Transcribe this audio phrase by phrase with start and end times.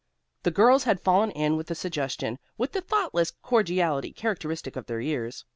[0.41, 4.99] The girls had fallen in with the suggestion with the thoughtless cordiality characteristic of their
[4.99, 5.45] years.